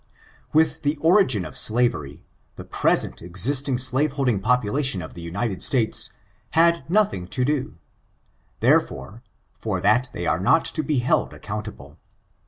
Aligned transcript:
With 0.51 0.81
the 0.81 0.97
origin 0.97 1.45
of 1.45 1.55
slavery, 1.55 2.23
the 2.55 2.63
present 2.63 3.21
existing 3.21 3.77
slaveholding 3.77 4.39
population 4.39 4.99
of 4.99 5.13
the 5.13 5.21
United 5.21 5.61
States, 5.61 6.09
had 6.57 6.89
nothing 6.89 7.27
to 7.27 7.45
do— 7.45 7.75
therefore, 8.61 9.21
for 9.59 9.79
that 9.79 10.09
they 10.11 10.25
arc 10.25 10.41
not 10.41 10.65
to 10.65 10.81
be 10.81 10.97
held 10.97 11.35
accountable. 11.35 11.99